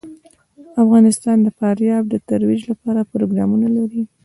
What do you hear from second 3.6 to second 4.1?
لري.